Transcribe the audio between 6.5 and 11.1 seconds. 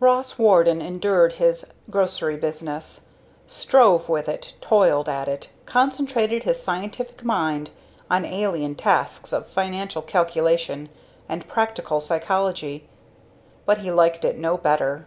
scientific mind on alien tasks of financial calculation